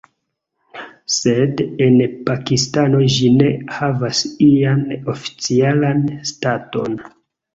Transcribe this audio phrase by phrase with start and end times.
[1.15, 1.97] Sed en
[2.29, 4.81] Pakistano ĝi ne havas ian
[5.13, 6.97] oficialan staton.